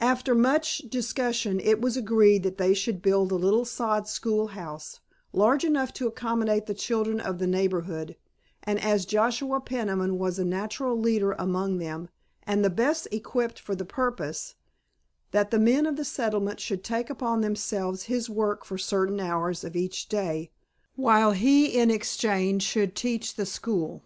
[0.00, 5.00] After much discussion it was agreed that they should build a little sod schoolhouse,
[5.32, 8.14] large enough to accommodate the children of the neighborhood,
[8.62, 12.08] and as Joshua Peniman was a natural leader among them
[12.44, 14.54] and the best equipped for the purpose,
[15.32, 19.64] that the men of the settlement should take upon themselves his work for certain hours
[19.64, 20.52] of each day,
[20.94, 24.04] while he in exchange should teach the school.